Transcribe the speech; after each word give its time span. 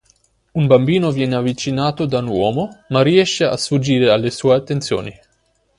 Un 0.55 0.65
bambino 0.65 1.11
viene 1.11 1.35
avvicinato 1.35 2.07
da 2.07 2.17
un 2.17 2.25
uomo 2.29 2.81
ma 2.87 3.03
riesce 3.03 3.43
a 3.45 3.55
sfuggire 3.55 4.09
alle 4.09 4.31
sue 4.31 4.55
attenzioni. 4.55 5.13